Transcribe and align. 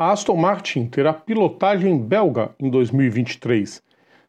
A 0.00 0.12
Aston 0.12 0.34
Martin 0.34 0.86
terá 0.86 1.12
pilotagem 1.12 1.98
belga 1.98 2.52
em 2.58 2.70
2023. 2.70 3.82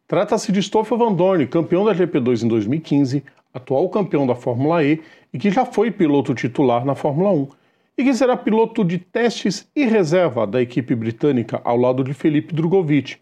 Trata-se 0.06 0.52
de 0.52 0.62
Stoffel 0.62 0.98
Van 0.98 1.14
Dorn, 1.14 1.48
campeão 1.48 1.86
da 1.86 1.96
GP2 1.96 2.44
em 2.44 2.50
2015, 2.50 3.24
atual 3.54 3.88
campeão 3.88 4.28
da 4.28 4.36
Fórmula 4.36 4.84
E 4.84 5.00
e 5.34 5.40
que 5.40 5.50
já 5.50 5.64
foi 5.66 5.90
piloto 5.90 6.36
titular 6.36 6.84
na 6.84 6.94
Fórmula 6.94 7.32
1, 7.32 7.48
e 7.98 8.04
que 8.04 8.14
será 8.14 8.36
piloto 8.36 8.84
de 8.84 8.98
testes 8.98 9.66
e 9.74 9.86
reserva 9.86 10.46
da 10.46 10.62
equipe 10.62 10.94
britânica 10.94 11.62
ao 11.64 11.78
lado 11.78 12.04
de 12.04 12.14
Felipe 12.14 12.54
Drogovic. 12.54 13.16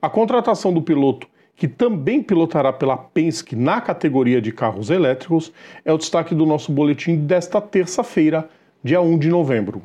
A 0.00 0.08
contratação 0.08 0.72
do 0.72 0.80
piloto, 0.80 1.26
que 1.56 1.66
também 1.66 2.22
pilotará 2.22 2.72
pela 2.72 2.96
Penske 2.96 3.56
na 3.56 3.80
categoria 3.80 4.40
de 4.40 4.52
carros 4.52 4.88
elétricos, 4.88 5.52
é 5.84 5.92
o 5.92 5.98
destaque 5.98 6.32
do 6.32 6.46
nosso 6.46 6.70
boletim 6.70 7.16
desta 7.16 7.60
terça-feira, 7.60 8.48
dia 8.84 9.00
1 9.00 9.18
de 9.18 9.30
novembro. 9.30 9.82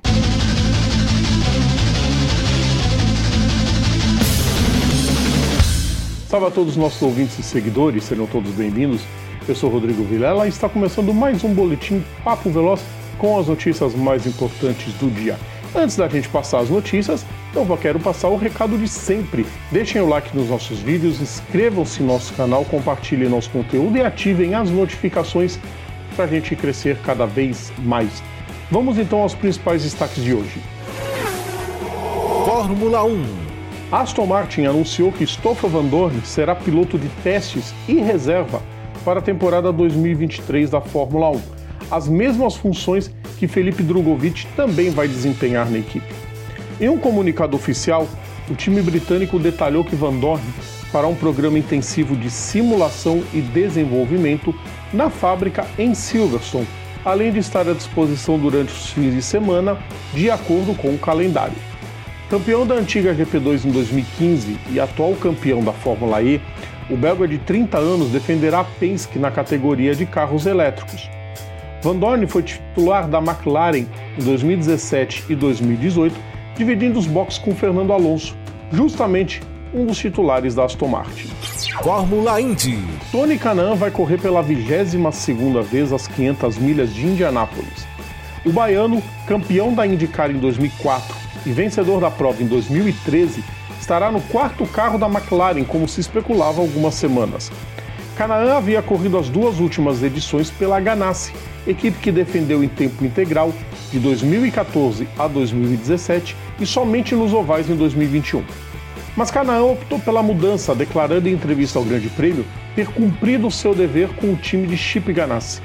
Salve 6.34 6.48
a 6.48 6.50
todos 6.50 6.72
os 6.72 6.78
nossos 6.78 7.00
ouvintes 7.00 7.38
e 7.38 7.44
seguidores, 7.44 8.06
sejam 8.06 8.26
todos 8.26 8.50
bem-vindos. 8.54 9.04
Eu 9.48 9.54
sou 9.54 9.70
Rodrigo 9.70 10.04
Vilela 10.04 10.48
e 10.48 10.50
está 10.50 10.68
começando 10.68 11.14
mais 11.14 11.44
um 11.44 11.54
boletim 11.54 12.04
Papo 12.24 12.50
Veloz 12.50 12.82
com 13.20 13.38
as 13.38 13.46
notícias 13.46 13.94
mais 13.94 14.26
importantes 14.26 14.92
do 14.96 15.12
dia. 15.12 15.38
Antes 15.76 15.96
da 15.96 16.08
gente 16.08 16.28
passar 16.30 16.62
as 16.62 16.72
notícias, 16.72 17.24
eu 17.54 17.78
quero 17.78 18.00
passar 18.00 18.30
o 18.30 18.36
recado 18.36 18.80
de 18.80 18.88
sempre. 18.88 19.46
Deixem 19.72 20.02
o 20.02 20.10
like 20.10 20.36
nos 20.36 20.50
nossos 20.50 20.80
vídeos, 20.80 21.22
inscrevam-se 21.22 22.02
no 22.02 22.08
nosso 22.08 22.34
canal, 22.34 22.66
compartilhem 22.66 23.30
nosso 23.30 23.52
conteúdo 23.52 23.96
e 23.96 24.02
ativem 24.02 24.56
as 24.56 24.72
notificações 24.72 25.60
para 26.16 26.26
a 26.26 26.28
gente 26.28 26.56
crescer 26.56 26.98
cada 27.06 27.28
vez 27.28 27.72
mais. 27.78 28.24
Vamos 28.72 28.98
então 28.98 29.20
aos 29.20 29.36
principais 29.36 29.84
destaques 29.84 30.24
de 30.24 30.34
hoje. 30.34 30.60
Fórmula 32.44 33.04
1 33.04 33.43
Aston 33.94 34.26
Martin 34.26 34.66
anunciou 34.66 35.12
que 35.12 35.24
Stoffel 35.24 35.70
Van 35.70 35.86
Dorn 35.86 36.20
será 36.26 36.56
piloto 36.56 36.98
de 36.98 37.08
testes 37.24 37.76
e 37.88 37.94
reserva 37.94 38.60
para 39.06 39.20
a 39.20 39.22
temporada 39.22 39.72
2023 39.72 40.72
da 40.72 40.82
Fórmula 40.82 41.30
1, 41.30 41.42
as 41.92 42.08
mesmas 42.08 42.56
funções 42.56 43.14
que 43.38 43.48
Felipe 43.48 43.84
Drogovic 43.84 44.48
também 44.56 44.90
vai 44.90 45.08
desempenhar 45.08 45.70
na 45.70 45.78
equipe. 45.78 46.12
Em 46.82 46.90
um 46.90 46.98
comunicado 46.98 47.56
oficial, 47.56 48.08
o 48.50 48.56
time 48.56 48.82
britânico 48.82 49.38
detalhou 49.38 49.84
que 49.84 49.96
Van 49.96 50.16
Dorn 50.16 50.44
fará 50.92 51.06
um 51.06 51.14
programa 51.14 51.60
intensivo 51.60 52.16
de 52.16 52.32
simulação 52.32 53.24
e 53.32 53.42
desenvolvimento 53.42 54.56
na 54.92 55.12
fábrica 55.12 55.68
em 55.78 55.94
Silverstone, 55.94 56.68
além 57.06 57.32
de 57.32 57.38
estar 57.38 57.70
à 57.70 57.74
disposição 57.74 58.40
durante 58.40 58.74
os 58.74 58.90
fins 58.90 59.14
de 59.14 59.22
semana, 59.22 59.78
de 60.16 60.32
acordo 60.32 60.74
com 60.74 60.88
o 60.96 60.98
calendário. 60.98 61.73
Campeão 62.30 62.66
da 62.66 62.76
antiga 62.76 63.14
GP2 63.14 63.66
em 63.66 63.72
2015 63.72 64.58
e 64.72 64.80
atual 64.80 65.14
campeão 65.16 65.64
da 65.64 65.72
Fórmula 65.72 66.22
E, 66.22 66.42
o 66.90 66.98
belga 66.98 67.28
de 67.28 67.38
30 67.38 67.78
anos 67.78 68.10
defenderá 68.10 68.62
a 68.62 68.64
Penske 68.64 69.20
na 69.20 69.30
categoria 69.30 69.94
de 69.94 70.06
carros 70.06 70.46
elétricos. 70.46 71.10
Van 71.82 71.96
Dorn 71.96 72.26
foi 72.28 72.44
titular 72.44 73.08
da 73.08 73.20
McLaren 73.20 73.86
em 74.18 74.24
2017 74.24 75.26
e 75.30 75.36
2018, 75.36 76.16
dividindo 76.56 76.98
os 76.98 77.06
boxes 77.06 77.40
com 77.40 77.54
Fernando 77.54 77.92
Alonso, 77.92 78.36
justamente 78.72 79.42
um 79.74 79.86
dos 79.86 79.98
titulares 79.98 80.56
da 80.56 80.64
Aston 80.64 80.88
Martin. 80.88 81.28
Fórmula 81.84 82.40
Indy. 82.40 82.80
Tony 83.12 83.38
Kanaan 83.38 83.76
vai 83.76 83.92
correr 83.92 84.18
pela 84.18 84.44
22ª 84.44 85.62
vez 85.62 85.92
as 85.92 86.08
500 86.08 86.58
milhas 86.58 86.94
de 86.94 87.06
Indianápolis. 87.06 87.86
O 88.46 88.52
baiano, 88.52 89.02
campeão 89.28 89.74
da 89.74 89.86
IndyCar 89.86 90.32
em 90.32 90.38
2004 90.38 91.23
e 91.46 91.52
vencedor 91.52 92.00
da 92.00 92.10
prova 92.12 92.42
em 92.42 92.48
2013, 92.48 93.44
estará 93.80 94.12
no 94.12 94.22
quarto 94.22 94.66
carro 94.66 94.98
da 94.98 95.08
McLaren, 95.08 95.64
como 95.64 95.88
se 95.88 96.02
especulava 96.02 96.60
há 96.60 96.64
algumas 96.64 96.96
semanas. 96.96 97.52
Canaan 98.16 98.58
havia 98.58 98.82
corrido 98.82 99.18
as 99.18 99.28
duas 99.28 99.60
últimas 99.60 100.04
edições 100.04 100.52
pela 100.52 100.80
Ganassi, 100.80 101.34
equipe 101.66 101.98
que 101.98 102.12
defendeu 102.12 102.64
em 102.64 102.68
tempo 102.68 103.04
integral 103.04 103.52
de 103.92 104.00
2014 104.00 105.08
a 105.18 105.28
2017 105.28 106.36
e 106.60 106.66
somente 106.66 107.16
nos 107.16 107.34
ovais 107.34 107.70
em 107.70 107.76
2021. 107.76 108.44
Mas 109.16 109.32
Canaan 109.32 109.64
optou 109.64 110.00
pela 110.00 110.24
mudança, 110.24 110.74
declarando 110.74 111.28
em 111.28 111.34
entrevista 111.34 111.78
ao 111.78 111.86
Grande 111.86 112.10
Prêmio 112.10 112.46
ter 112.76 112.88
cumprido 112.88 113.50
seu 113.52 113.76
dever 113.76 114.10
com 114.16 114.34
o 114.34 114.36
time 114.36 114.68
de 114.68 114.78
Chip 114.78 115.12
Ganassi. 115.14 115.62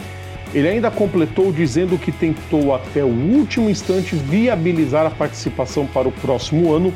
Ele 0.54 0.68
ainda 0.68 0.90
completou 0.90 1.52
dizendo 1.52 1.98
que 1.98 2.10
tentou 2.10 2.74
até 2.74 3.04
o 3.04 3.08
último 3.08 3.68
instante 3.68 4.16
viabilizar 4.16 5.06
a 5.06 5.10
participação 5.10 5.86
para 5.86 6.08
o 6.08 6.12
próximo 6.12 6.72
ano, 6.72 6.92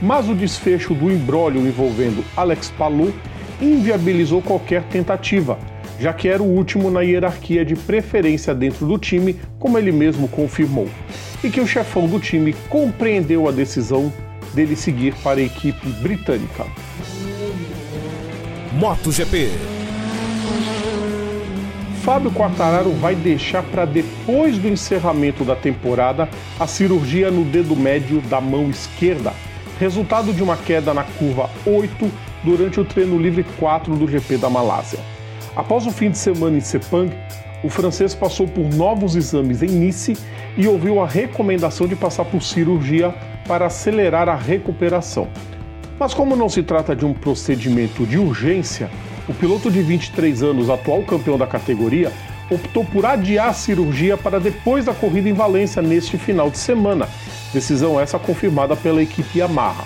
mas 0.00 0.28
o 0.28 0.34
desfecho 0.34 0.94
do 0.94 1.10
imbróglio 1.10 1.66
envolvendo 1.66 2.24
Alex 2.36 2.70
Palou 2.70 3.12
inviabilizou 3.60 4.40
qualquer 4.40 4.82
tentativa, 4.84 5.58
já 5.98 6.12
que 6.12 6.28
era 6.28 6.42
o 6.42 6.46
último 6.46 6.90
na 6.90 7.02
hierarquia 7.02 7.64
de 7.64 7.76
preferência 7.76 8.54
dentro 8.54 8.86
do 8.86 8.98
time, 8.98 9.36
como 9.58 9.78
ele 9.78 9.92
mesmo 9.92 10.28
confirmou, 10.28 10.88
e 11.42 11.50
que 11.50 11.60
o 11.60 11.66
chefão 11.66 12.06
do 12.08 12.18
time 12.18 12.54
compreendeu 12.68 13.48
a 13.48 13.52
decisão 13.52 14.12
dele 14.54 14.76
seguir 14.76 15.14
para 15.22 15.40
a 15.40 15.44
equipe 15.44 15.88
britânica. 16.00 16.66
MotoGP 18.72 19.50
Fábio 22.02 22.32
Quartararo 22.32 22.90
vai 22.94 23.14
deixar 23.14 23.62
para 23.62 23.84
depois 23.84 24.58
do 24.58 24.66
encerramento 24.66 25.44
da 25.44 25.54
temporada 25.54 26.28
a 26.58 26.66
cirurgia 26.66 27.30
no 27.30 27.44
dedo 27.44 27.76
médio 27.76 28.20
da 28.22 28.40
mão 28.40 28.68
esquerda, 28.68 29.32
resultado 29.78 30.32
de 30.32 30.42
uma 30.42 30.56
queda 30.56 30.92
na 30.92 31.04
curva 31.04 31.48
8 31.64 32.10
durante 32.42 32.80
o 32.80 32.84
treino 32.84 33.16
livre 33.16 33.46
4 33.56 33.94
do 33.94 34.08
GP 34.08 34.36
da 34.36 34.50
Malásia. 34.50 34.98
Após 35.54 35.86
o 35.86 35.92
fim 35.92 36.10
de 36.10 36.18
semana 36.18 36.56
em 36.56 36.60
Sepang, 36.60 37.14
o 37.62 37.70
francês 37.70 38.16
passou 38.16 38.48
por 38.48 38.68
novos 38.74 39.14
exames 39.14 39.62
em 39.62 39.68
Nice 39.68 40.18
e 40.56 40.66
ouviu 40.66 41.00
a 41.00 41.06
recomendação 41.06 41.86
de 41.86 41.94
passar 41.94 42.24
por 42.24 42.42
cirurgia 42.42 43.14
para 43.46 43.66
acelerar 43.66 44.28
a 44.28 44.34
recuperação. 44.34 45.28
Mas 46.00 46.12
como 46.12 46.34
não 46.34 46.48
se 46.48 46.64
trata 46.64 46.96
de 46.96 47.06
um 47.06 47.14
procedimento 47.14 48.04
de 48.04 48.18
urgência, 48.18 48.90
o 49.28 49.34
piloto 49.34 49.70
de 49.70 49.82
23 49.82 50.42
anos, 50.42 50.68
atual 50.68 51.02
campeão 51.02 51.38
da 51.38 51.46
categoria, 51.46 52.12
optou 52.50 52.84
por 52.84 53.06
adiar 53.06 53.48
a 53.48 53.52
cirurgia 53.52 54.16
para 54.16 54.40
depois 54.40 54.84
da 54.84 54.94
corrida 54.94 55.28
em 55.28 55.32
Valência 55.32 55.80
neste 55.80 56.18
final 56.18 56.50
de 56.50 56.58
semana. 56.58 57.08
Decisão 57.52 58.00
essa 58.00 58.18
confirmada 58.18 58.76
pela 58.76 59.02
equipe 59.02 59.38
Yamaha. 59.38 59.84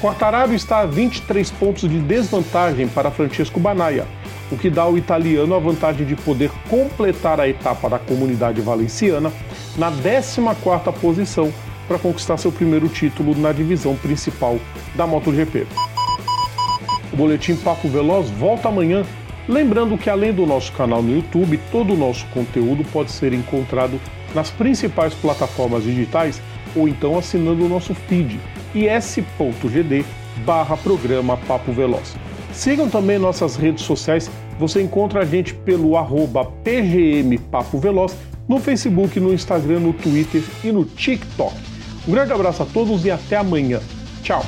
Quartararo 0.00 0.54
está 0.54 0.80
a 0.80 0.86
23 0.86 1.50
pontos 1.52 1.88
de 1.88 1.98
desvantagem 1.98 2.88
para 2.88 3.10
Francesco 3.10 3.60
Banaya, 3.60 4.06
o 4.50 4.56
que 4.56 4.70
dá 4.70 4.82
ao 4.82 4.96
italiano 4.96 5.54
a 5.54 5.58
vantagem 5.58 6.06
de 6.06 6.16
poder 6.16 6.50
completar 6.68 7.38
a 7.38 7.48
etapa 7.48 7.88
da 7.88 7.98
comunidade 7.98 8.60
valenciana 8.60 9.30
na 9.76 9.92
14ª 9.92 10.92
posição 10.92 11.52
para 11.86 11.98
conquistar 11.98 12.36
seu 12.36 12.50
primeiro 12.50 12.88
título 12.88 13.36
na 13.36 13.52
divisão 13.52 13.94
principal 13.96 14.58
da 14.94 15.06
MotoGP. 15.06 15.66
O 17.12 17.16
Boletim 17.16 17.56
Papo 17.56 17.88
Veloz 17.88 18.30
volta 18.30 18.68
amanhã. 18.68 19.04
Lembrando 19.48 19.98
que 19.98 20.08
além 20.08 20.32
do 20.32 20.46
nosso 20.46 20.72
canal 20.72 21.02
no 21.02 21.14
YouTube, 21.14 21.58
todo 21.72 21.94
o 21.94 21.96
nosso 21.96 22.24
conteúdo 22.26 22.84
pode 22.92 23.10
ser 23.10 23.32
encontrado 23.32 24.00
nas 24.34 24.50
principais 24.50 25.12
plataformas 25.14 25.82
digitais 25.82 26.40
ou 26.76 26.88
então 26.88 27.18
assinando 27.18 27.64
o 27.64 27.68
nosso 27.68 27.94
feed 27.94 28.38
is.gd 28.74 30.04
barra 30.44 30.76
programa 30.76 31.36
Papo 31.36 31.72
Veloz. 31.72 32.16
Sigam 32.52 32.88
também 32.88 33.18
nossas 33.18 33.56
redes 33.56 33.84
sociais, 33.84 34.30
você 34.58 34.82
encontra 34.82 35.20
a 35.20 35.24
gente 35.24 35.54
pelo 35.54 35.96
arroba 35.96 36.44
PGM 36.44 37.38
Papo 37.38 37.78
Veloz 37.78 38.14
no 38.48 38.58
Facebook, 38.58 39.18
no 39.20 39.32
Instagram, 39.32 39.80
no 39.80 39.92
Twitter 39.92 40.42
e 40.64 40.72
no 40.72 40.84
TikTok. 40.84 41.54
Um 42.06 42.12
grande 42.12 42.32
abraço 42.32 42.62
a 42.62 42.66
todos 42.66 43.04
e 43.04 43.10
até 43.10 43.36
amanhã. 43.36 43.80
Tchau! 44.22 44.42